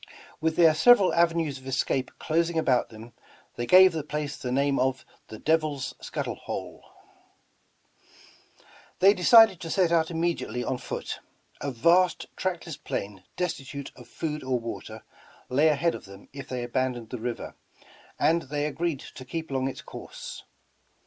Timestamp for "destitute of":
13.35-14.07